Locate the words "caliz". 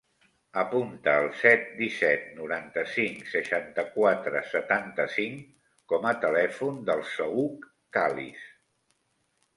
7.99-8.49